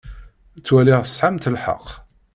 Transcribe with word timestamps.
Ttwaliɣ 0.59 0.99
tesɛamt 1.03 1.49
lḥeqq. 1.55 1.87